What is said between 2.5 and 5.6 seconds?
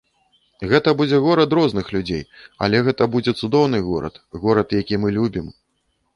але гэта будзе цудоўны горад, горад, які мы любім.